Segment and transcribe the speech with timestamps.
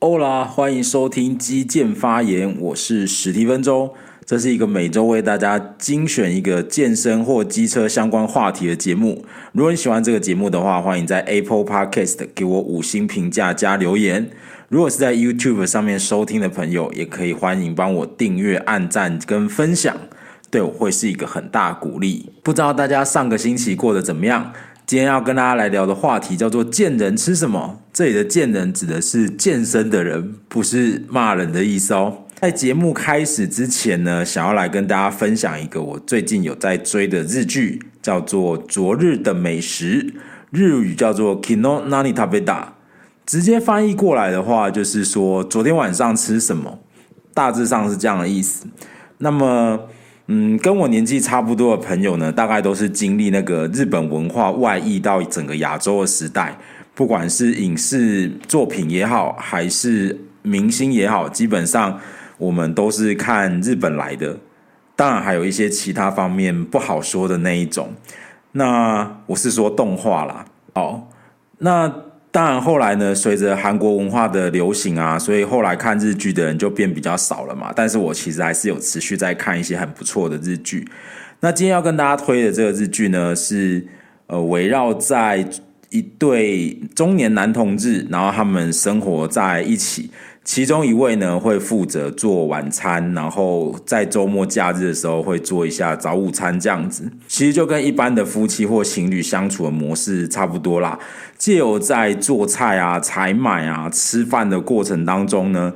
[0.00, 3.94] 欧啦，欢迎收听基建发言，我是史蒂芬周。
[4.30, 9.24] 这是一个每周为大家精选一个健身或机车相关话题的节目。
[9.50, 14.30] 如果你喜欢这个节目的话，欢迎在 Apple Podcast 给我五星评价加留言。
[14.68, 19.96] 如果是在 YouTube 上面收听的朋友，也可以欢迎帮我订阅、按赞跟分享，
[20.48, 22.30] 对我会是一个很大鼓励。
[22.44, 24.52] 不知道大家上个星期过得怎么样？
[24.86, 27.80] 今天要跟大家来聊的话题叫做“健人吃什么”。
[27.92, 32.26] 这里的“健人”指的是健身的人，不是骂人的意思哦。
[32.40, 40.02] 在节目开始之前呢，想要来跟大家分享一个我最近有在追的日剧，叫做《昨日的美食》，
[40.50, 42.68] 日语叫做 Kino Nani Tabeda，。
[43.26, 46.78] 直接翻译过来的话，就是说昨天晚上吃什么，
[47.34, 48.66] 大致上是这样的意思。
[49.18, 49.78] 那么。
[50.32, 56.56] 嗯，跟我年纪差不多的朋友呢，大概都是经历那个日本文化外溢到整个亚洲的时代，
[56.94, 61.98] 不管是影视作品也好，还是明星也好，基本上
[62.40, 64.36] 我们都是看日本来的。
[64.96, 67.94] 当然，还有一些其他方面不好说的那一种。
[68.52, 71.04] 那我是说动画啦，哦，
[71.58, 71.94] 那。
[72.32, 77.72] 当然，后来呢，随着韩国文化的流行啊，所以后来看日剧的人就变比较少了嘛。
[77.74, 80.86] 但是我其实还是有持续在看一些很不错的日剧。
[81.40, 83.84] 那今天要跟大家推的这个日剧呢，是
[84.28, 85.44] 呃围绕在
[85.88, 90.08] 一对中年男同志，然后他们生活在一起。
[90.42, 97.04] 其中一位呢，会负责做晚餐，然后在周末假日的时候会做一下早午餐这样子。
[97.28, 100.98] 其实就跟一般的夫妻或情侣相处的模式差不多啦。
[101.36, 105.72] 借由在做菜啊、采买啊、吃饭的过程当中呢，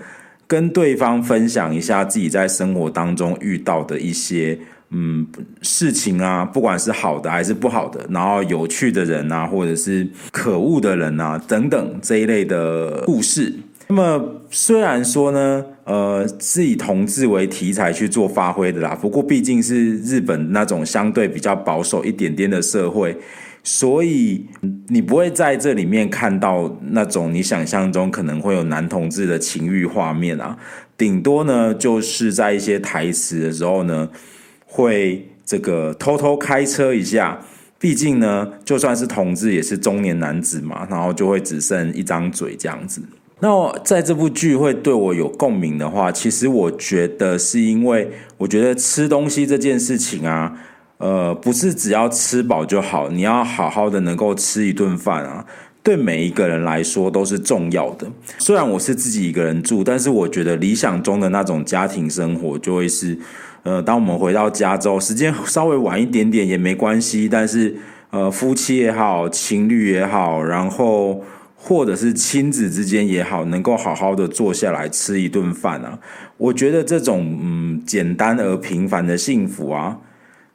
[0.47, 4.59] 跟对方分享一下自己在生活当中遇到的一些
[4.91, 5.27] 嗯
[5.63, 13.53] 事情啊，不管是好的还是不好的，然后有趣的人啊，或者是可恶的人啊等等这一类的故事。
[13.95, 23.17] 那么虽然说呢，呃，是以同志为题材去做发挥的啦，不过毕竟是日本那种相对比较保守一点点的社会，
[23.63, 24.47] 所以
[24.89, 30.59] 你不会在这里面看到那种你想象中可能会有男同志的情欲画面啊，
[30.99, 34.09] 顶多呢就是在一些台词的时候呢，
[34.67, 37.39] 会这个偷偷开车一下，
[37.79, 43.01] 毕竟呢，就算是同志也是中年男子嘛，然后就会只剩一张嘴这样子。
[43.45, 50.51] 那在这部剧会对我有共鸣的话，其实我觉得是因为我觉得吃东西这件事情啊，
[50.97, 55.45] 呃，不是只要吃饱就好，你要好好的能够吃一顿饭啊，
[55.83, 58.11] 对每一个人来说都是重要的。
[58.39, 63.19] 虽然我是自己一个人住，但是我觉得理想中的那种家庭生活就会是，
[63.65, 67.77] 呃，当我们回到家之后，时间稍微晚一点点也没关系，但是
[68.09, 71.23] 呃，夫妻也好，情侣也好，然后。
[71.67, 75.99] 或者是亲子之间也好，能够好好的坐下来吃一顿饭啊，
[76.37, 79.99] 我觉得这种嗯简单而平凡的幸福啊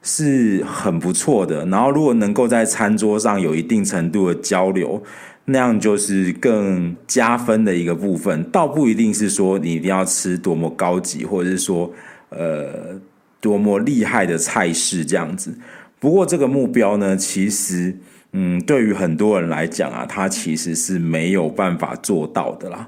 [0.02, 1.66] 是很不错的。
[1.66, 5.02] 然后如果能够在餐桌上有一定程度的交流，
[5.46, 8.44] 那样就是更加分的一个部分。
[8.44, 11.92] 倒不一定是说你一定要吃多么高级，或者是说
[12.28, 13.00] 呃
[13.40, 15.52] 多么厉害的菜式这样子。
[15.98, 17.96] 不过这个目标呢，其实。
[18.32, 22.86] 嗯，对于很多人来讲啊，他其实是没有办法做到的啦。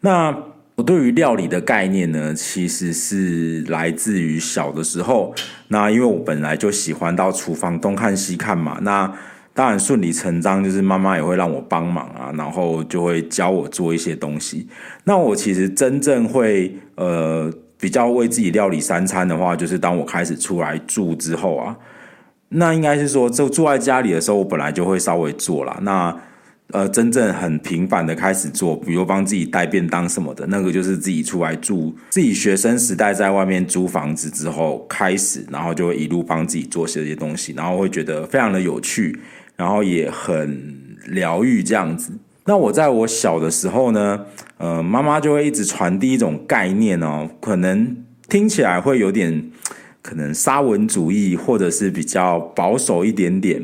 [0.00, 0.36] 那
[0.74, 5.34] 我对于料理的概念呢，其实是来自于小的时候。
[5.68, 9.10] 那因为我本来就喜欢到厨房东看西看嘛，那
[9.54, 14.68] 当然顺理成章就是妈妈也会让我帮忙啊，然后就会教我做一些东西。
[15.04, 17.50] 那我其实真正会呃
[17.80, 21.74] 比较为自己料理三餐的话，就是当我开始出来住之后啊。
[22.48, 25.78] 那应该是说，就住在家里的时候，我本来就会稍微做啦。
[25.82, 26.16] 那
[26.72, 39.16] 呃，真正很频繁的开始做，比如帮自己带便当什么的，那个就是自己出来住，自己学生时代在外面租房子之后开始，然后就会一路帮自己做些这些东西，然后会觉得非常的有趣，
[39.56, 40.72] 然后也很
[41.06, 42.12] 疗愈这样子。
[42.46, 44.24] 那我在我小的时候呢，
[44.58, 47.96] 呃，妈妈就会一直传递一种概念哦，可能
[48.28, 49.50] 听起来会有点。
[50.06, 53.60] 可能沙文主义，或者是比较保守一点点，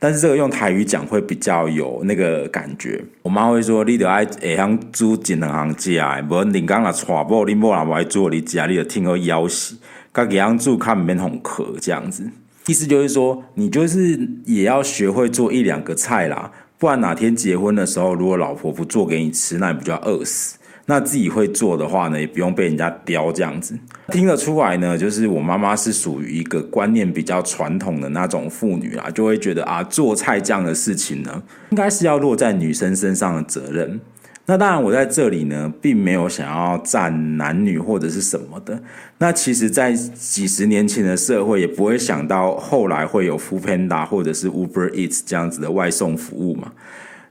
[0.00, 3.00] 但是这个用台语讲会比较有那个感觉。
[3.22, 9.76] 我妈会说：“你得爱会晓煮一两行家，无你刚来娶某，你莫来爱做你家，你就听个要死。
[10.12, 12.28] 该给样煮看免红壳这样子，
[12.66, 20.58] 意思就是说，你就是也要学会做一两个菜啦，不然哪天结婚的时候，如果老婆不做给你吃，那你不就要饿死？
[20.86, 23.76] 那自己会做的话呢，也不用被人家刁这样子。
[24.12, 34.00] 听得出来呢，就是我妈妈是属于一个观念比较传统的那种妇女啊，就会觉得啊，做菜这样的事情呢，应该是要落在女生身上的责任。
[34.48, 38.80] 那当然，我在这里呢，并没有想要站男女或者是什么的。
[39.18, 46.70] 那其实，在几十年前的社会，也不会想到后来会有 Foodpanda 或者是 Uber Eats 这样子的外送服务嘛。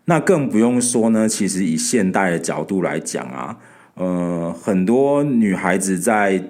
[0.08, 3.58] 那更不用说呢，其实以现代的角度来讲啊，
[3.96, 6.44] 呃，很多女孩子在，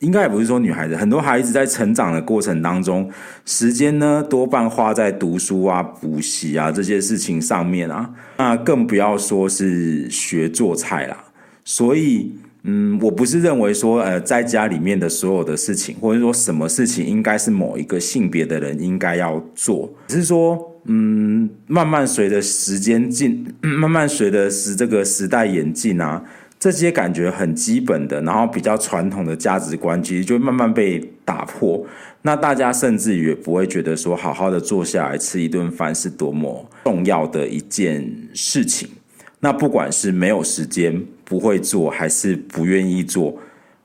[0.00, 3.10] 应该也不是说女孩子，很多孩子在成长的过程当中，
[3.46, 11.24] 时间呢多半花在读书啊、补习啊这些事情上面啊，那更不要说是学做菜啦。
[11.64, 20.69] 所以，嗯，我不是认为说，呃，在家里面的所有的事情，或者说什么事情应该是某一个性别的人应该要做，只是说。
[20.84, 26.24] 嗯，慢慢随着时间进，慢慢随着时这个时代演进啊，
[26.58, 31.86] 这些感觉很基本的，然后比较传统的价值观，其实就慢慢被打破。
[32.22, 38.88] 那大家甚至也不会觉得说，好好的坐下来吃一顿饭是多么重要的一件事情。
[39.40, 43.38] 那不管是没有时间、不会做，还是不愿意做，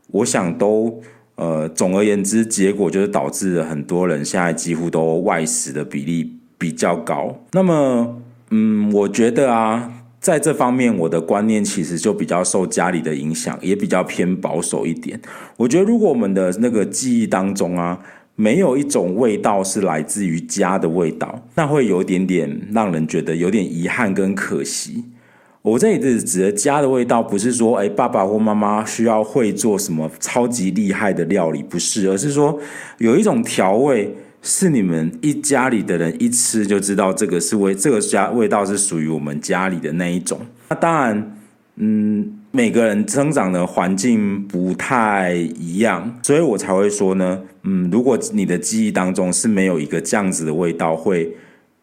[0.08, 1.02] 我想都
[1.36, 6.35] 呃，总而言之，结果就是导致了很多人现在几乎都外食的比例。
[6.58, 15.20] 比较高，那么，嗯，我觉得啊，在这方面，我的观念其实就比较受家里的影响，也比较偏保守一点。
[15.58, 18.00] 我觉得，如果我们的那个记忆当中啊，
[18.36, 25.04] 没有一种味道是来自于家的味道，那会有一点点让人觉得有点遗憾跟可惜。
[25.62, 32.58] 我这里指的家的味道，不是说，哎，爸爸或妈妈需要会做什么超级厉害的料理，不是，而是说
[33.00, 34.16] 有一种调味。
[34.48, 40.40] 是你们一家里的人一吃就知道这个是味，这个家味道是属于我们家里的那一种。
[40.70, 41.38] 那当然，
[41.78, 51.36] 嗯，每个人生长的环境不太一样，所以我才会说呢，嗯，如果你的记忆当中是没有一个这样子的味道，会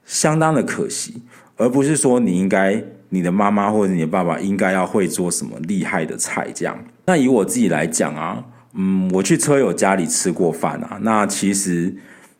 [0.04, 1.20] 相当的可惜，
[1.56, 6.78] 而不是说你应该，你的妈妈或者你的爸爸应该要会做什么厉害的菜这样。
[7.06, 8.44] 那以我自己来讲啊，
[8.74, 11.92] 嗯，我去车友家里吃过饭啊，那其实。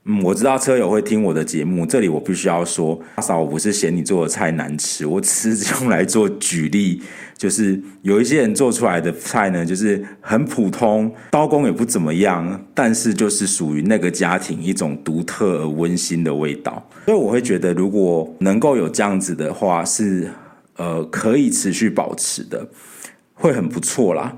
[0.05, 7.01] 嗯，我知道车友会听我的节目，这里我必须要说，阿嫂，我不是嫌你做的菜难吃，我只是用来做举例，
[7.39, 20.29] 就是 有一些人做出来的菜呢，就是很普通，刀工也不怎么样，但是就是属于那个家庭一种独特而温馨的味道，所以我会觉得，如果能够有这样子的话，是
[20.79, 22.67] 呃可以持续保持的，
[23.35, 24.37] 会很不错啦。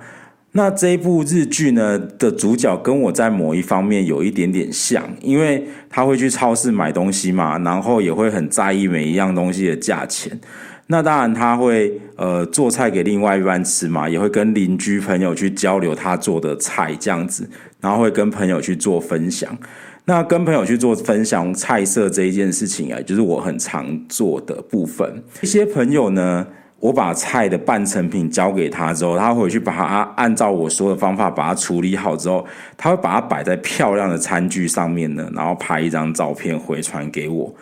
[0.57, 10.41] 那这一部日剧呢的主角跟我在某一方面有一点点像，因为他会去超市买东西嘛，然后也会很在意每一样东西的价钱。
[10.87, 17.51] 那当然他会呃做菜给另外一半吃嘛，也会跟邻居朋友去交流他做的菜这样子，
[17.81, 19.59] 然后会跟朋友去做分享。
[20.05, 25.25] 那跟朋友去做分享菜色这一件事情啊，就是我很常做的部分。
[25.43, 26.47] 一些朋友呢。
[26.85, 32.45] 我把菜的半成品交给他之后，他回去把它按照我说的方法把它处理好之后，
[32.77, 37.55] 他会把它摆在漂亮的餐具上面呢，然后拍一张照片回传给我。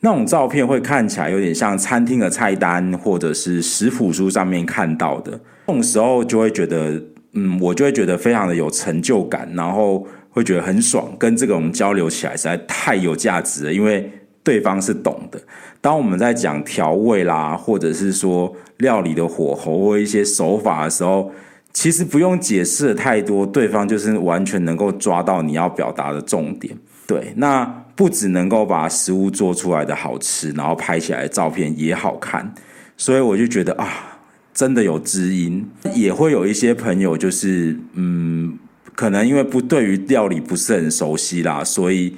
[0.00, 5.32] 那种照片会看起来有点像餐厅的菜单或者是食谱书上面看到的。
[5.66, 7.02] 这种时候就会觉得，
[7.32, 14.12] 嗯，我就会觉得非常的有成就感，然后会觉得很爽，跟这种交流起来实在太有价值了，因为
[14.46, 15.40] 对方是懂的。
[15.80, 21.32] 当我们在讲调味啦，或者是说料理的火候或一些手法的时候，
[21.72, 26.78] 其实不用解释的太多，对方就是完全能够抓到你要表达的重点。
[27.08, 27.64] 对，那
[27.96, 32.54] 不只能够把食物做出来的好吃，然后拍起来的照片也好看，
[32.96, 34.20] 所以我就觉得啊，
[34.54, 35.68] 真的有知音。
[35.92, 38.56] 也会有一些朋友，就是嗯，
[38.94, 42.14] 可能因为不对于料理不是很熟悉啦，所以。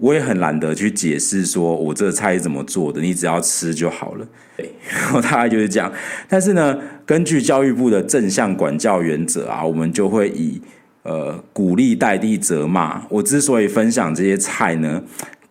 [0.00, 4.26] 我也很懒得去解释说我这个菜是怎么做的，你只要吃就好了。
[4.56, 4.70] 对，
[5.14, 5.92] 我大概就是这样。
[6.28, 10.60] 但是呢，根据教育部的正向管教原则啊，我们就会以
[11.02, 13.02] 呃鼓励代替责骂。
[13.10, 15.02] 我之所以分享这些菜呢，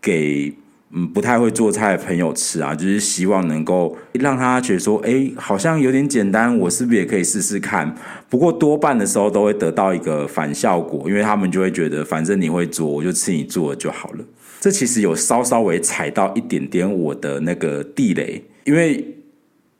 [0.01, 0.53] 给
[0.91, 7.94] 嗯不太会做菜的朋友吃啊，就是希望能够让他觉得说，哎，好像有点简单，我是不是也可以试试看？
[8.27, 14.25] 不过多半的时候都会得到一个反效果，因为他们就会觉得，反正你会做，我就吃你做的就好了。
[14.60, 19.16] 这其实有稍稍微踩到一点点我的那个地雷，因为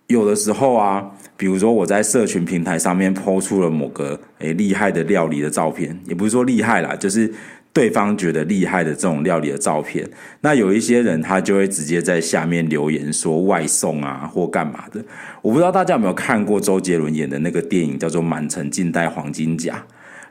[0.08, 7.32] 有的时候啊，比如说我在社群平台上面抛出了某个诶厉害的料理的照片，也不是说厉害啦，就是
[7.72, 10.10] 对方觉得厉害的这种料理的照片。
[10.42, 15.04] 那有一些人他就会直接在下面留言说外送啊或干嘛的。
[15.42, 19.76] 我不知道大家有没有看过周杰伦演的那个电影叫做《满城尽带黄金甲》，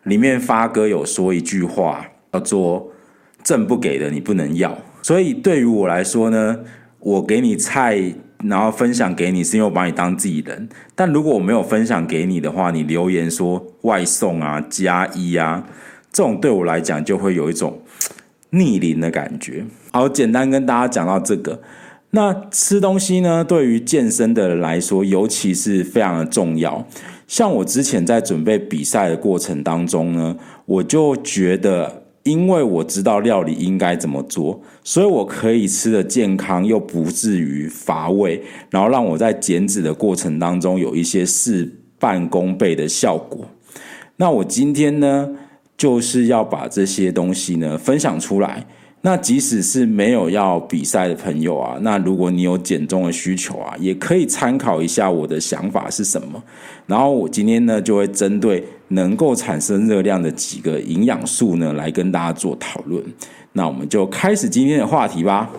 [0.09, 2.91] 里面发哥有说一句话叫做
[3.49, 4.77] “朕不给的你不能要”。
[5.03, 6.59] 所以对于我来说呢，
[7.01, 8.15] 我给你菜。
[8.45, 10.69] 然后分享给你，是因为我把你当自己人。
[10.95, 15.67] 但如果我没有分享给你的话，你留言说外送啊、加一啊，
[16.13, 17.83] 这种对我来讲就会有一种
[18.51, 19.65] 逆鳞的感觉。
[19.91, 21.61] 好，简单跟大家讲到这个。
[22.11, 26.87] 那吃东西呢，对于健身的人来说，尤其是非常的重要。
[27.27, 32.05] 像我之前在准备比赛的过程当中呢，我就觉得。
[32.29, 43.47] 因为我知道料理应该怎么做，所以我可以吃得健康又不至于乏味，然后让我在减脂的过程当中有一些事半功倍的效果。
[44.17, 45.31] 那我今天呢，
[45.77, 48.67] 就是要把这些东西呢分享出来。
[49.01, 56.43] 那即使是没有要比赛的朋友啊，那如果你有减重的需求啊，也可以参考一下我的想法是什么。
[56.87, 63.05] 然后我今天呢，就会针对能够产生热量的几个营养素呢，来跟大家做讨论。
[63.53, 65.51] 那我们就开始今天的话题吧。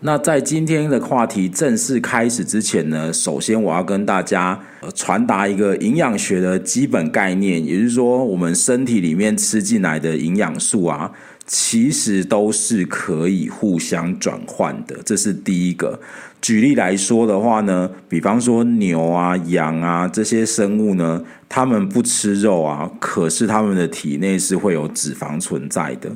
[0.00, 4.58] 那在今天的话题正式开始之前呢，首先我要跟大家
[4.94, 11.10] 传达一个营养学的基本概念，也就是说，我们身体里面吃进来的营养素啊，
[11.46, 16.00] 其实都是可以互相转换的，这是第一个。
[16.40, 26.10] 举例来说的话呢，比方说牛啊、羊啊这些生物呢，它们不吃肉啊，可是它们的体内是会有脂肪存在的。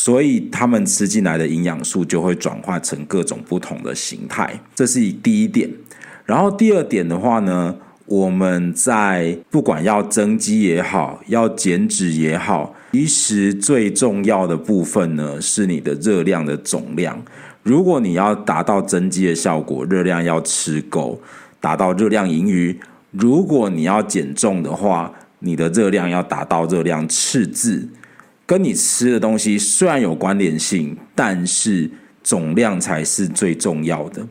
[0.00, 5.68] 所以他们吃进来的营养素就会转化成各种不同的形态，这是第一点。
[6.24, 7.74] 然后第二点的话呢，
[8.06, 17.20] 我们在不管要增肌也好，要减脂也好，其实最重要的部分呢，是你的热量的总量。
[17.64, 21.20] 如果你要达到增肌的效果，热量要吃够，
[21.60, 22.72] 达到热量盈余；
[23.10, 27.88] 如果你要减重的话，你的热量要达到热量赤字。
[28.48, 31.90] 跟你吃的东西虽然有关联性，但是
[32.24, 34.26] 总量才是最重要的。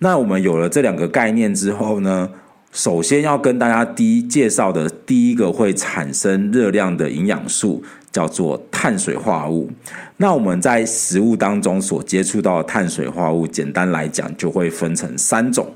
[0.00, 2.28] 那我们有了这两个概念之后呢，
[2.72, 9.70] 首先要跟大家第一介绍的第一个会产生热量的营养素叫做碳水化合物。
[10.18, 15.72] 那我们在食物当中所接触到的碳水化合物，简单来讲就会分成三种。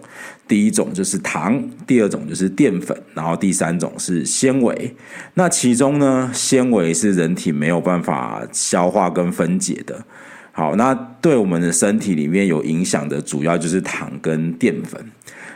[0.48, 4.94] 第一种就是糖，第二种就是淀粉，然后第三种是纤维。
[5.34, 10.04] 那其中呢，纤维是人体没有办法消化跟分解的。
[10.50, 15.00] 好，那对我们的身体里面有影响的主要就是糖跟淀粉。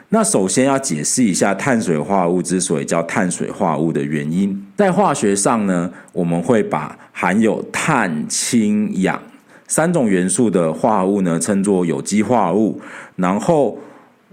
[0.09, 9.21] 那首先要解释一下碳水化合物之所以叫碳水化合物的原因，在化学上呢，我们会把含有碳、氢、氧
[9.69, 12.81] 三种元素的化合物呢称作有机化合物，
[13.17, 13.79] 然后。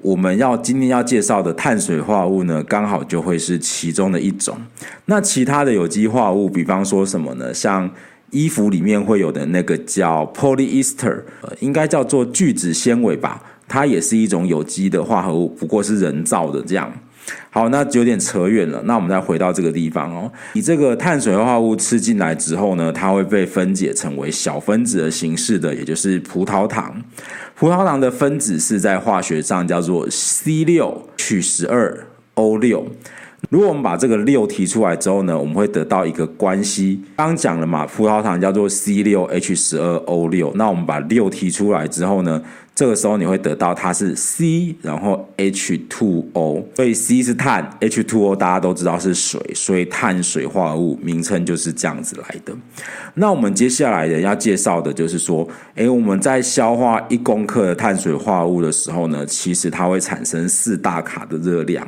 [0.03, 4.55] 我们要今天要介绍的碳水化合物呢，刚好就会是其中的一种。
[5.05, 7.53] 那其他的有机化合物，比方说什么呢？
[7.53, 7.89] 像
[8.29, 11.21] 衣服里面会有的那个叫 polyester，
[11.61, 13.41] 应该叫做聚酯纤维吧？
[13.65, 16.91] 它也是一种有机的化合物，不过是人造的这样。
[17.49, 18.81] 好，那有点扯远了。
[18.85, 20.31] 那我们再回到这个地方哦。
[20.53, 27.01] 你这个碳水化合物吃进来之后呢，它会被分解成为小分子的形式的，也就是葡萄糖。
[27.55, 32.85] 葡萄糖的分子是在化学上叫做 C 六 H 十二 O 六。
[33.49, 37.03] 如果我们把这个六提出来之后呢，我们会得到一个关系。
[37.17, 40.51] 刚讲了嘛，葡萄糖叫做 C 六 H 十二 O 六。
[40.55, 42.41] 那我们把六提出来之后呢，
[42.75, 52.51] 这个时候你会得到它是 C，然后 H2O，所以 C 是碳，H2O 大家都知道是水，所以碳水化合物名称就是这样子来的。
[53.13, 61.87] 那我们接下来的要介绍的就是说，诶，我们在消化一公克的碳水化合物的时候呢，其实它会产生四大卡的热量。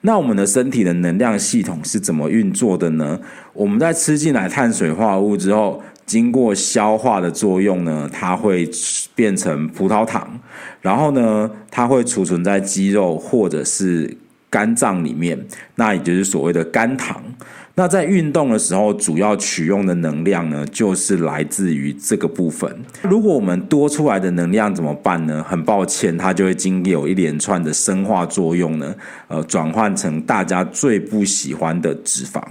[0.00, 3.20] 那我们的身体的能量系统是怎么运作的呢？
[3.52, 8.68] 我们在吃进来碳水化合物之后，经过消化的作用呢，它会
[9.14, 10.38] 变成葡萄糖，
[10.82, 14.14] 然后呢，它会储存在肌肉或者是
[14.50, 15.42] 肝脏里面，
[15.76, 17.22] 那也就是所谓的肝糖。
[17.76, 22.70] 那在运动的时候，主要取用的能量呢，就是来自于这个部分。
[23.00, 25.42] 如果我们多出来的能量怎么办呢？
[25.48, 28.94] 很抱歉，它就会经有一连串的生化作用呢，
[29.28, 32.42] 呃，转换成大家最不喜欢的脂肪。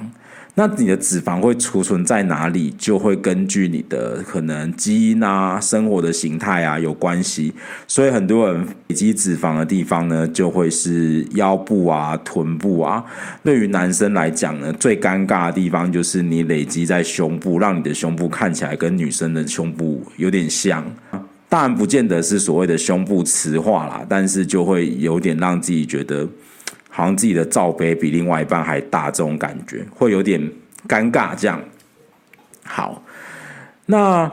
[0.56, 7.54] 那你的脂肪会储存在哪里，就会根据你的可能基因啊、生活的形态啊有关系。
[7.88, 13.02] 所以很多人累积脂肪的地方呢，就会是腰部啊、臀部啊。
[13.44, 20.84] 对于男生来讲呢，最尴尬的地方就是你累积在胸部，让你的胸部看起来跟女生的胸部有点像。
[21.48, 26.28] 当然不见得是所谓的胸部雌化啦，但是就会有点让自己觉得。
[26.94, 30.40] 好像自己的罩杯比另外一半还大，这种感觉会有点
[30.90, 31.34] 尴尬。
[31.34, 31.60] 这样，
[32.66, 33.02] 好，
[33.86, 34.30] 那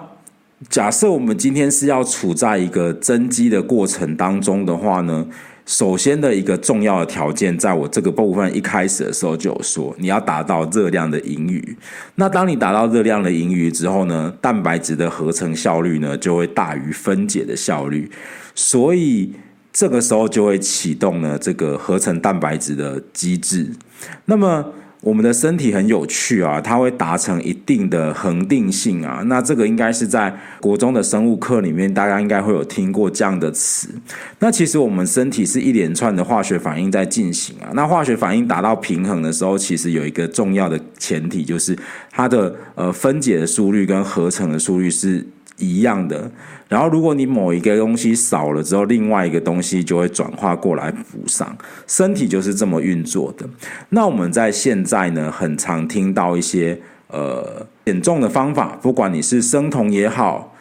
[0.68, 5.24] 假设我们今天是要处在一个增肌的过程当中的话呢，
[5.66, 11.76] 首先的一个重要的条件，在我这个部分一开始的时候就有说，你要达到热量的盈余。
[12.16, 18.10] 那当你达到热量的盈余之后呢，蛋白质的合成效率呢就会大于分解的效率，
[18.56, 19.32] 所以。
[19.78, 23.70] 这个时候就会启动了这个合成蛋白质的机制。
[24.24, 29.22] 那么我们的身体很有趣啊，它会达成一定的恒定性啊。
[29.26, 33.88] 那这个应该是在国中的生物课里面，大家应该会有听过这样的词。
[34.40, 37.70] 那其实我们身体是一连串的化学反应在进行啊。
[37.74, 41.78] 那化学反应达到平衡的时候，其实有一个重要的前提，就是
[42.10, 45.24] 它的呃分解的速率跟合成的速率是
[45.58, 46.30] 一样的，
[46.68, 51.56] 然后如果你某一个东西少了之后，另外一个东西就会转化过来补上。
[51.86, 53.48] 身体就是这么运作的。
[53.90, 60.54] 那我们在现在呢，很常听到一些呃减重的方法，不管你是生酮也好，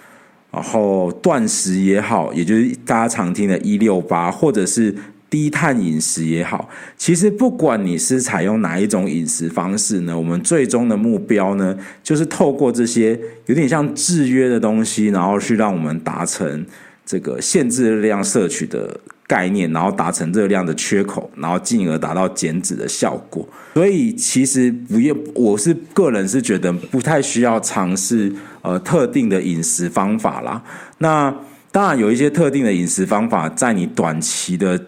[0.52, 4.96] 然后断食也好，也就是大家常听的一六八，或者是。
[5.30, 16.66] 低碳饮食也好，其实不管你是采用哪一种饮食方式呢，我们最终的目标呢，就是透过这些有点像制约的东西，然后去让我们达成
[17.06, 23.46] 这个限制热量摄取的概念，然后达成热量的缺口，然后进而达到减脂的效果。
[23.74, 28.32] 所以其实不用，我是个人是觉得不太需要尝试
[28.62, 30.64] 呃特定的饮食方法啦。
[31.00, 31.36] 那
[31.70, 34.82] 当然有一些特定的饮食方法，在你短期的。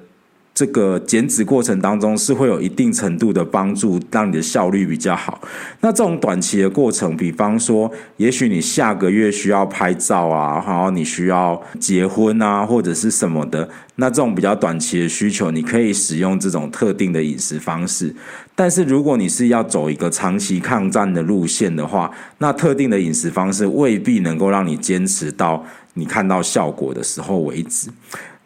[0.60, 5.40] 这个减脂过程当中是会有一定程度的帮助，让你的效率比较好。
[5.80, 18.14] 那这种短期的过程，比方说，也许你下个月需要拍照啊，然后你需要结婚啊，或者是什么的，那这种比较短期的需求，你可以使用这种特定的饮食方式。
[18.54, 27.90] 但是如果你是要走一个长期抗战的路线的话，那特定的饮食方式未必能够让你坚持到你看到效果的时候为止。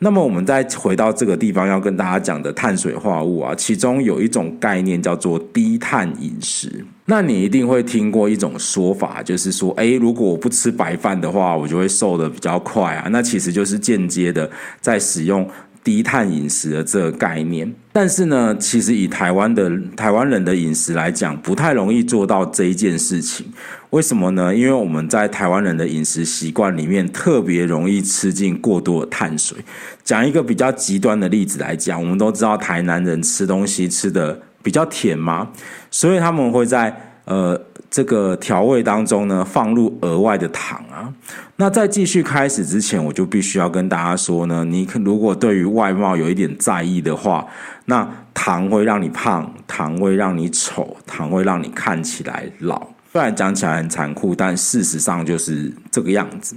[0.03, 6.85] 那么我们再回到这个地方要跟大家讲的碳水化合物啊，其中有一种概念叫做低碳饮食。
[7.05, 13.07] 那你一定会听过一种说法，就是说，诶，如果我不吃白饭的话，我就会瘦的比较快啊。
[13.11, 15.49] 那其实就是间接的在使用。
[15.83, 23.45] 低碳饮食的这个概念，但是呢，其实以台湾的台湾人的饮食来讲，不太容易做到这一件事情。
[23.89, 24.55] 为什么呢？
[24.55, 29.57] 因为我们在台湾人的饮食习惯里面，特别容易吃进过多的碳水。
[30.03, 35.49] 讲一个比较极端的例子来讲，我们都知道台南人吃东西吃的比较甜嘛，
[35.91, 37.59] 所以他们会在呃。
[37.93, 41.13] 这个调味当中呢，放入额外的糖啊。
[41.57, 47.45] 那在继续开始之前，我就必须要跟大家说呢，你如果对于外貌有一点在意的话，
[47.85, 52.87] 那糖会让你胖，糖会让你丑，糖会让你看起来老。
[53.11, 56.55] 虽然讲起来很残酷，但事实上就是这个样子。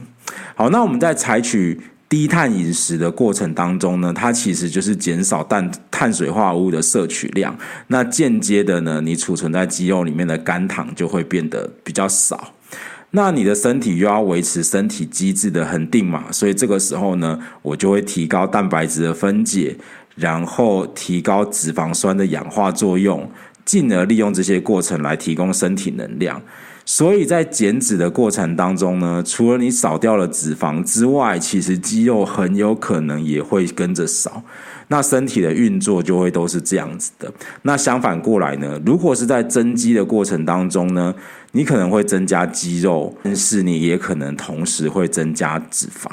[0.54, 1.78] 好，那我们再采取。
[2.08, 7.56] 低碳饮食的过程当中呢，它其实就是减少碳碳水化合物的摄取量。
[7.88, 12.52] 那间接的呢，你储存在肌肉里面的肝糖就会变得比较少。
[13.10, 19.76] 那你的身体又要维持身体机制的恒定嘛，所以这个时候呢，我就会提高蛋白质的分解，
[20.14, 23.28] 然后提高脂肪酸的氧化作用，
[23.64, 26.42] 进而利用这些过程来提供身体能量。
[26.88, 34.40] 所以在减脂的过程当中呢，除了你少掉了脂肪之外，其实肌肉很有可能也会跟着少。
[34.86, 37.30] 那身体的运作就会都是这样子的。
[37.62, 41.12] 那相反过来呢，如果是在增肌的过程当中呢，
[41.50, 46.08] 你可能会增加肌肉，但是你也可能同时会增加脂肪。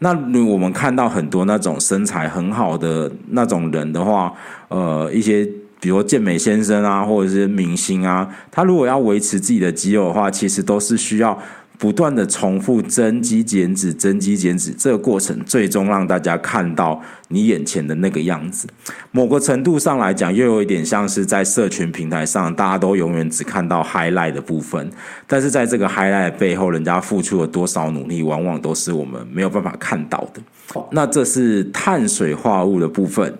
[0.00, 0.10] 那
[0.44, 4.34] 我们看到很多那种身材很好的那种人的话，
[4.66, 5.48] 呃，一些。
[5.80, 11.38] 比如健美先生啊，或者是明星啊，他如果要维持自己的肌肉的话，其实都是需要
[11.78, 18.68] 不断的重复增肌减脂、增肌减脂这个过程，最终让大家看到你眼前的那个样子。
[19.10, 24.90] 某个程度上来讲，又有一点像是在社群平台上，大家都永远只看到 highlight 的部分，
[25.26, 30.42] 但是在这个 highlight 背后，人家付出了多少努力，往往都是我们没有办法看到的。
[30.90, 33.34] 那这是碳水化合物的部分。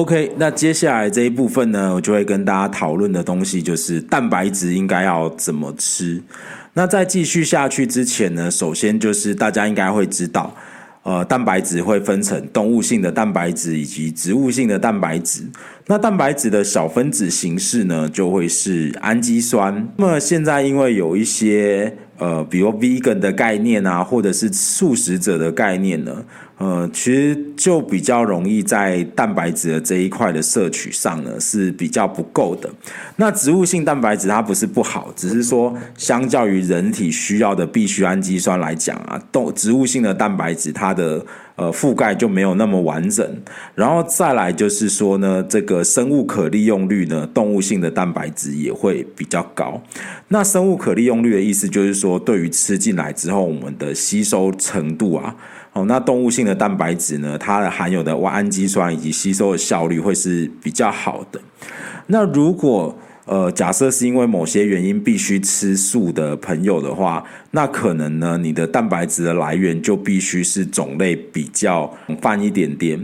[0.00, 6.22] OK，那接下来这一部分呢，我就会跟大家讨论的东西就是蛋白质应该要怎么吃。
[6.72, 10.56] 那在继续下去之前呢，首先就是大家应该会知道。
[11.02, 15.42] 呃，蛋白质会分成动物性的蛋白质以及植物性的蛋白质。
[15.86, 19.86] 那蛋白质的小分子形式呢，就会是氨基酸。
[19.96, 26.24] 那么现在因为有一些呃，比如 vegan 的概念啊，或者是素食者的概念呢。
[26.58, 32.68] 呃，其实就比较容易在蛋白质的这一块的摄取上呢，是比较不够的。
[33.16, 41.24] 那植物性蛋白质它不是不好，只是说相较于人体需要的必需氨基酸来讲啊，动植物性的蛋白质它的
[41.60, 43.42] 呃覆盖就没有那么完整。
[43.74, 49.80] 然后再来就是说呢，这个生物可利用率呢，动物性的蛋白质也会比较高。
[50.28, 55.36] 那生物可利用率的意思就是说，对于吃进来之后，我们的吸收程度啊。
[55.72, 61.40] 哦，那动物性的蛋白质呢，它的含有的氨基酸以及吸收的效率会是比较好的。
[62.06, 62.96] 那如果
[63.30, 72.98] 呃，假设是因为某些原因必须吃素的朋友的话，那可能呢，你的蛋白质的来源就必须是种类比较泛一点点。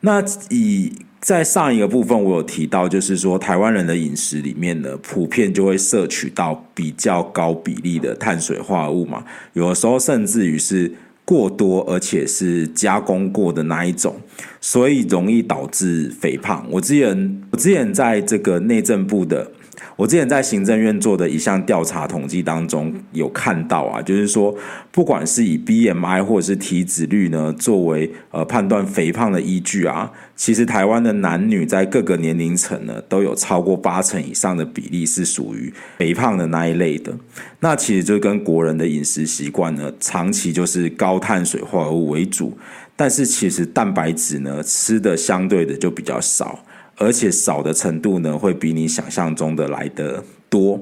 [0.00, 10.92] 那以在上一个部分我有提到，就是说台湾人的饮食里面呢，普遍就会摄取到比较高比例的碳水化合物嘛，有的时候甚至于是。
[11.24, 14.16] 过多，而且是加工过的那一种，
[14.62, 16.66] 所以容易导致肥胖。
[16.70, 19.52] 我之前，我之前在这个内政部的。
[19.98, 24.54] 我之前在行政院做的一项调查统计当中有看到啊，就是说，
[24.92, 37.12] 不管是以 BMI 或者是体脂率呢，作为呃判断肥胖的依据啊，其实台湾的男女在各个年龄层呢，都有超过八成以上的比例是属于肥胖的那一类的。
[37.58, 42.56] 那其实就跟国人的饮食习惯呢，长期就是高碳水化合物为主，
[42.94, 46.64] 但是其实蛋白质呢，吃的相对的就比较少。
[46.98, 50.80] 而且少的程度呢，会比你想象中的来得多。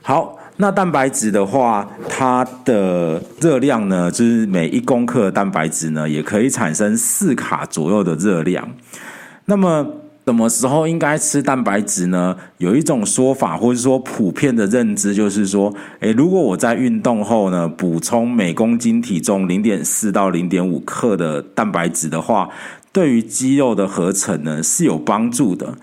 [0.00, 8.68] 好，那蛋白质的话，它的热量呢，就是每一公克蛋白质呢，也可以产生四卡左右的热量。
[9.44, 9.86] 那么，
[10.24, 12.36] 什么时候应该吃蛋白质呢？
[12.58, 22.48] 有一种说法，或者说普遍的认知，就是说，诶，如果我在运动后呢，补充每公斤体重零点四到零点五克的蛋白质的话。
[22.92, 25.74] 对于肌肉的合成呢，是有帮助的。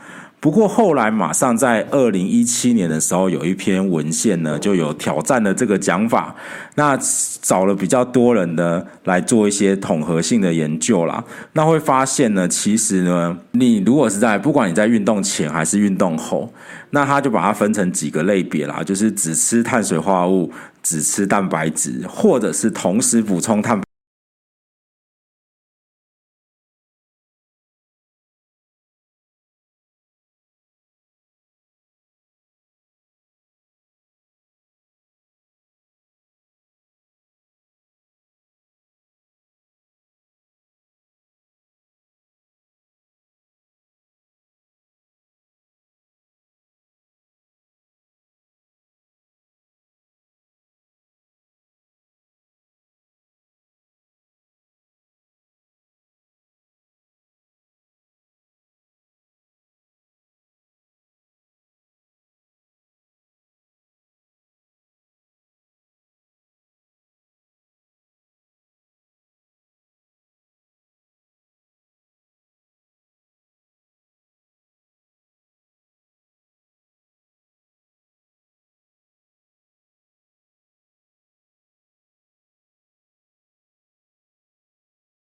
[0.41, 6.34] 不过后来马上在二零一七年的时候，有一篇文献呢，就有挑战了这个讲法。
[6.76, 6.98] 那
[7.41, 11.22] 找了比较多人呢来做一些统合性的研究啦。
[11.52, 16.54] 那会发现呢，其实呢，你如果是在不管你在运动前还是运动后，
[16.91, 20.50] 那他就把它分成几个类别啦，就是只吃碳水化合物，
[20.82, 23.82] 只吃蛋白质，或者是同时补充碳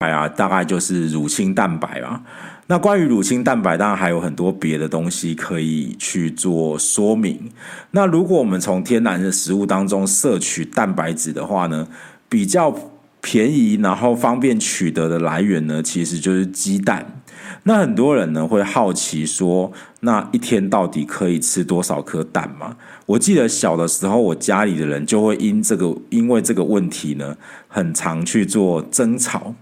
[0.09, 0.15] 碳。
[0.15, 2.21] 啊，大概就是乳清蛋白啊。
[2.67, 7.51] 那关于乳清蛋白，当然还有很多别的东西可以去做说明。
[7.91, 11.87] 那如果我们从天然的食物当中摄取蛋白质的话呢，
[12.27, 12.75] 比较
[13.21, 17.21] 便宜然后方便取得的来源呢，其实就是鸡蛋。
[17.67, 22.77] 那很多人呢会好奇说，那一天到底可以吃多少颗蛋吗？
[23.05, 27.35] 我记得小的时候，我家里的人就会因这个因为这个问题呢，
[27.67, 29.53] 很常去做争吵。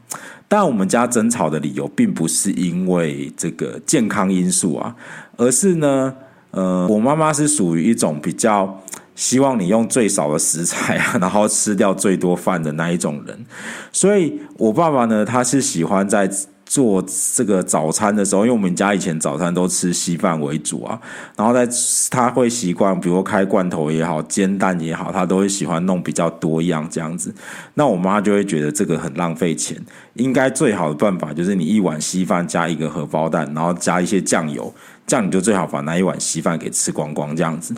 [0.47, 4.95] 但我们家争吵的理由，并不是因为这个健康因素啊，
[5.37, 6.13] 而是呢，
[6.51, 8.83] 呃，我妈妈是属于一种比较
[9.15, 13.45] 希望你用最少的食材啊， 然后吃掉最多饭的那一种人，
[13.91, 16.29] 所以我爸爸呢，他是喜欢在
[16.73, 17.05] 做
[17.35, 20.99] 这个早餐的时候，因为我们家以前早餐都吃稀饭为主啊，
[21.37, 21.69] 然后在
[22.09, 27.31] 他会习惯，比如开罐头也好，煎蛋也好，他都会喜欢弄比较多样这样子。
[27.75, 29.79] 那我妈就会觉得这个很浪费钱，
[30.15, 34.73] 应该最好的办法就是你一碗稀饭加一个荷包蛋，然后加一些酱油，
[35.05, 37.75] 这样你就最好把那一碗稀饭给吃光光这样子。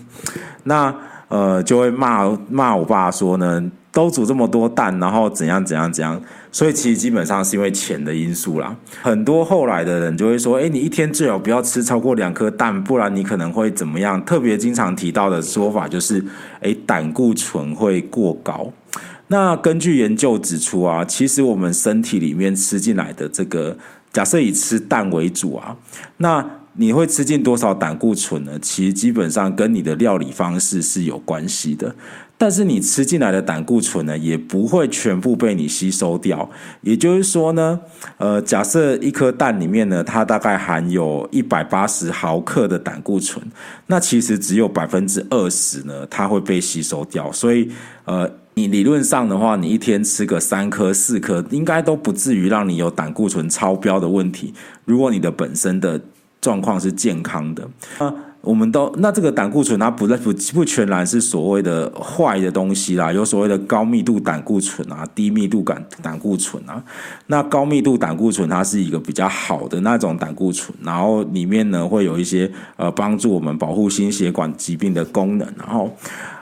[0.64, 0.96] 那
[1.28, 3.62] 呃就会骂骂我爸说呢，
[3.96, 6.22] 都煮这么多蛋，然后怎样怎样怎样。
[6.52, 8.76] 所以其实基本上是因为钱的因素啦。
[9.02, 16.22] 很多后来的人就会说：“诶，你一天最好不要吃超过两颗蛋，不然你可能会怎么样？”特别经常提到的说法就是
[16.60, 18.70] ：“诶，胆固醇会过高。”
[19.28, 23.78] 那根据研究指出啊，其实我们身体里面吃进来的这个，
[24.12, 25.78] 假设以吃蛋为主啊，
[26.18, 28.60] 那你会吃进多少胆固醇呢？
[28.62, 31.96] 其实基本上跟你的料理方式是有关系的。
[32.38, 36.50] 但是你吃进来的胆固醇呢，也不会全部被你吸收掉。
[36.82, 37.80] 也就是说呢，
[38.18, 43.42] 呃，假设一颗蛋里面呢，它大概含有一百八十毫克的胆固醇，
[43.88, 47.32] 那其实只有百分之二十呢，它会被吸收掉。
[47.32, 47.72] 所以，
[48.04, 54.54] 呃，你理论上的话，你一天吃个三颗、四颗，应该都不至于让你有胆固醇超标的问题。
[54.84, 56.02] 如果你的本身的
[56.42, 57.70] 状况是健康的，
[58.00, 58.14] 啊。
[58.46, 66.82] 我们都那这个胆固醇它不不不全然是所谓的坏的东西啦，有所谓的高密度胆固醇啊、低密度胆胆固醇啊。
[67.28, 75.92] 那高密度胆固醇它是一个比较好的那种胆固醇，然后里面呢会有一些呃帮助我们保护心血管疾病的功能，然后。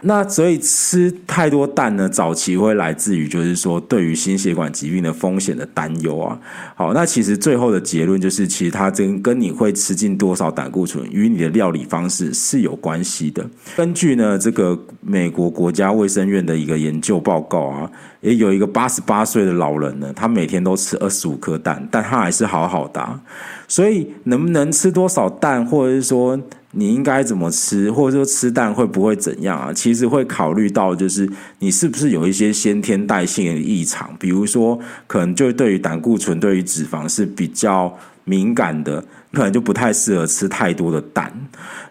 [0.06, 6.38] 那所以吃太多蛋呢，早期会来自于就是说对于心血管疾病的风险的担忧啊。
[6.76, 13.48] 好，那其实最后的结论就是，其实它跟跟你会吃进多少胆固醇与你的料理方式是有关系的。
[13.76, 23.20] 根据呢这个美国国家卫生院的一个研究报告啊，也有一个八十八岁的老人呢，他每天都吃二十五颗蛋，但他还是好好的。
[23.68, 26.40] 所以能不能吃多少蛋，或者是说，
[26.72, 29.74] 你应该怎么吃，或者说吃蛋会不会怎样啊？
[29.74, 31.30] 其实会考虑到，就是
[31.60, 41.32] 你是不是有一些先天代谢的异常，比如说可能就对于胆固醇、对于脂肪是比较敏感的，可能就不太适合吃太多的蛋。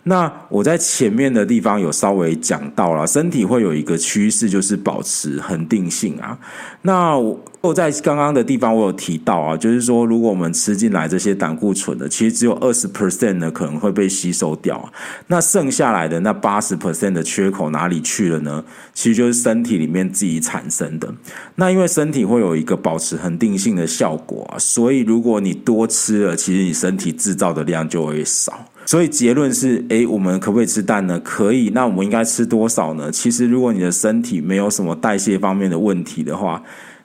[0.04, 6.36] 那我在前面的地方有稍微讲到了，身体会有一个趋势，就是保持恒定性啊。
[6.82, 7.16] 那
[7.60, 14.92] 我在刚刚的地方我有提到啊，就是说如果我们吃进来这些胆固醇的，其实只有二十 percent 呢可能会被吸收掉，
[15.28, 18.64] 那剩下来的那八十 percent 的缺口哪里去了呢？
[18.92, 21.14] 其实就是身体里面自己产生的。
[21.54, 28.52] 那因为身体会有一个保持恒定性的效果啊，所以如果你多吃了，其实你身体自制造的量就会少。
[28.84, 31.18] 所以结论是，诶，我们可不可以吃蛋呢？
[31.20, 31.70] 可以。
[31.70, 33.10] 那我们应该吃多少呢？
[33.10, 36.62] 其实，如果你的身体没有什么代谢方面的问题的话，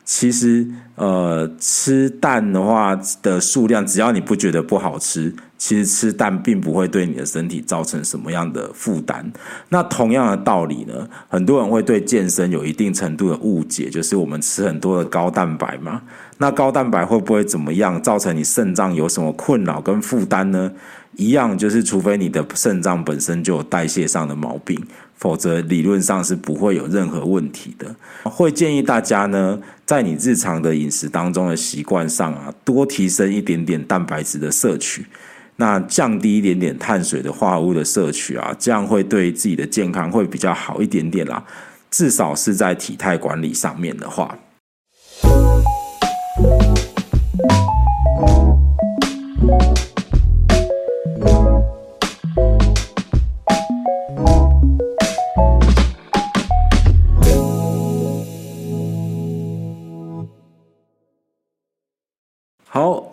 [0.09, 0.65] 其实，
[0.95, 9.33] 呃，吃蛋的话的数量，只要你不觉得不好吃，其实吃蛋并不会对你的身体造成什么样的负担。
[9.67, 16.01] 那同样的道理呢，很多人会对健身有一定程度的误解，就是我们吃很多的高蛋白嘛。
[16.37, 20.71] 那高蛋白会不会怎么样，造成你肾脏有什么困扰跟负担呢？
[21.17, 24.79] 一样，就是除非你的肾脏本身就有代谢上的毛病，
[25.15, 27.95] 否则理论上是不会有任何问题的。
[28.23, 35.07] 会建议大家呢，在你日常的饮食当中的习惯上啊，多提升一点点蛋白质的摄取，
[35.55, 41.43] 那降低一点点碳水的化合物的摄取啊，这样会对自己的健康会比较好一点点啦。
[41.89, 44.37] 至少是在体态管理上面的话。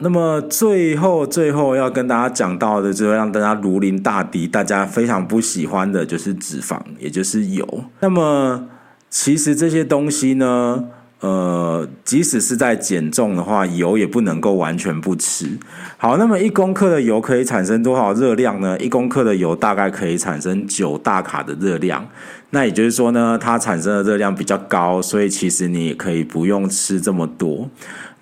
[0.05, 7.85] 那么最后最后要跟大家讲到的，就是让大家如临大敌，大家非常不喜欢的，就是脂肪，也就是油。
[8.01, 8.69] 那么
[9.09, 10.85] 其实这些东西呢，
[11.21, 15.59] 呃，即使是在减重的话，油也不能够完全不吃。
[15.97, 18.79] 好，那么一公克的油可以产生多少热量呢？
[18.79, 22.07] 一公克的油大概可以产生九大卡的热量。
[22.51, 27.69] 那也就是说呢，它产生的热量比较高，所以其实你也可以不用吃这么多。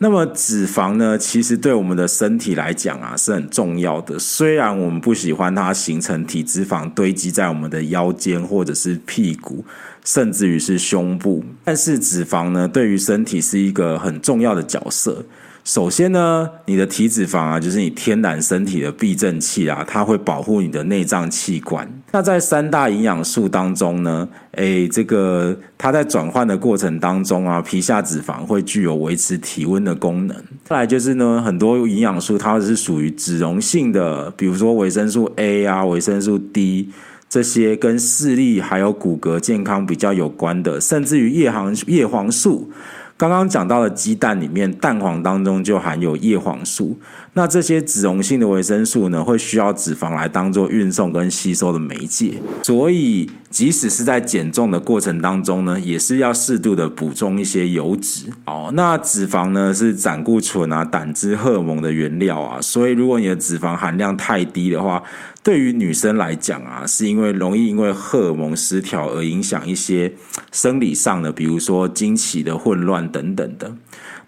[0.02, 4.18] 那么脂肪呢，其实对我们的身体来讲啊，是很重要的。
[4.18, 9.64] 虽然我们不喜欢它形成体脂肪堆积在我们的腰间或者是屁股，
[10.04, 15.24] 甚至于是胸部，但是脂肪呢，对于身体是一个很重要的角色。
[15.64, 21.88] 首先呢，你的体脂肪啊，就是你天然身体的避震器啊，它会保护你的内脏器官。
[22.10, 30.36] 那在三大营养素当中呢，诶，这个它在转换的过程当中啊，皮下脂肪会具有维持体温的功能。
[30.64, 36.90] 再来就是呢，很多营养素它是属于脂溶性的，比如说维生素 A 啊、维生素 D
[37.28, 42.68] 这些跟视力还有骨骼健康比较有关的，甚至于叶黄叶黄素。
[43.16, 46.98] 刚刚讲到的鸡蛋里面，蛋黄当中就含有叶黄素。
[47.34, 52.34] 那这些脂溶性的维生素呢，会需要脂肪来当做运送跟吸收的媒介。
[52.62, 58.26] 所以，即使是在减重的过程当中呢，也是要适度的补充一些油脂。
[58.44, 62.60] 哦，那脂肪呢是胆固醇啊、胆汁、荷尔蒙的原料啊。
[62.60, 65.02] 所以，如果你的脂肪含量太低的话，
[65.42, 70.12] 对于女生来讲啊，是因为容易因为荷尔蒙失调而影响一些
[70.52, 73.74] 生理上的，比如说经期的混乱等等的。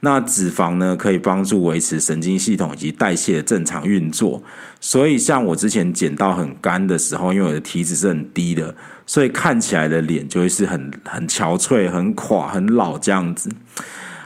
[0.01, 4.43] 那脂肪呢，可以帮助维持神经系统以及代谢的正常运作。
[4.81, 8.75] 所以像我之前减到很干的时候，因为我的体脂是很低的，
[9.07, 13.51] 所以看起来的脸就会是很很憔悴、很垮、很老这样子。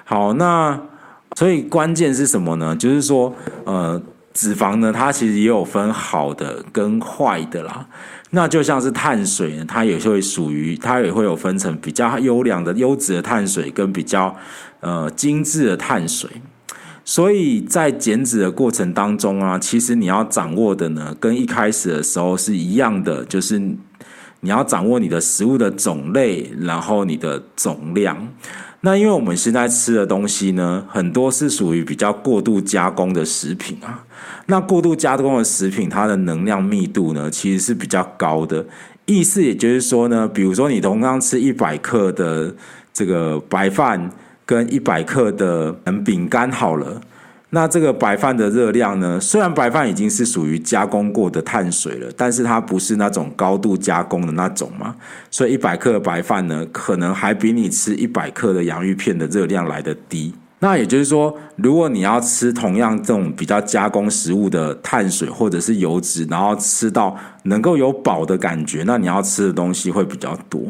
[0.05, 0.81] 好，那
[1.37, 2.75] 所以关键是什么呢？
[2.77, 4.03] 就是说，呃。
[4.35, 7.85] 脂肪呢，它其实也有分好的跟坏的啦。
[8.31, 14.37] 那就像是碳水呢，它也会属于，它也会有分成比较优良的优质的碳水跟比较
[14.81, 16.31] 呃精致的碳水。
[17.05, 23.59] 所以在减脂的过程当中啊，其实你要掌握的呢，跟一开始的时候是一样的，就是
[24.41, 28.29] 你要掌握你的食物的种类，然后你的总量。
[28.83, 34.05] 那因为我们现在吃的东西呢，很多是属于比较过度加工的食品啊。
[34.47, 38.65] 那过度加工的食品，它的能量密度呢，其实是比较高的。
[39.07, 42.55] 意思也就是说呢，比如说你同样吃一百克的
[42.93, 44.11] 这个白饭，
[44.49, 45.71] 跟一百克的
[46.03, 46.99] 饼干好了。
[47.51, 54.95] 那这个白饭的热量呢，虽然白饭已经是属于加工过的碳水了，但是它不是那种高度加工的那种嘛，
[55.31, 60.33] 所以一百克的白饭呢，可能还比你吃一百克的洋芋片的热量来得低。
[60.61, 70.61] 那也就是说，如果你要吃同样这种比较加工食物的碳水或者是油脂，然后吃到能够有饱的感觉，那你要吃的东西会比较多。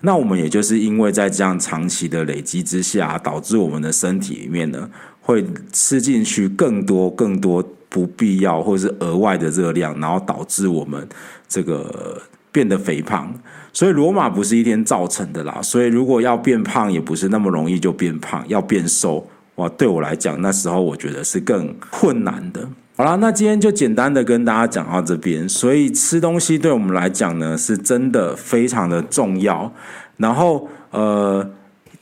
[0.00, 4.88] 那我们也就是因为在这样长期的累积之下，导致我们的身体里面呢，
[5.20, 11.06] 会吃进去更多更多不必要或者是额外的热量，然后导致我们
[11.46, 13.34] 这个变得肥胖。
[13.74, 19.28] 所以罗马不是一天造成的啦，所以如果要变胖，也不是那么容易就变胖，要变瘦。
[19.56, 22.68] 哇，对我来讲，那时候我觉得是更困难的。
[22.96, 25.48] 好啦，那今天就简单的跟大家讲到这边。
[25.48, 29.72] 所以吃东西对我们来讲呢，是真的非常的重要。
[30.16, 31.48] 然后，呃，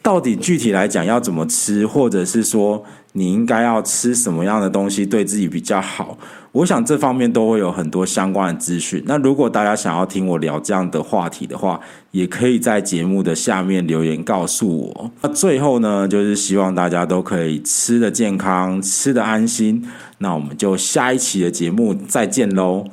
[0.02, 6.16] 到底具体来讲要怎么吃，或者是说你应该要吃什么样的东西对自己比较好？
[6.53, 9.03] 我想这方面都会有很多相关的资讯。
[9.07, 15.11] 那如果大家想要听我聊这样的话题的话，也可以在节目的下面留言告诉我。
[15.22, 19.88] 那最后呢，就是希望大家都可以吃得健康，吃得安心。
[20.18, 22.85] 那我们就下一期的节目再见喽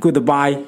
[0.00, 0.58] ，Goodbye。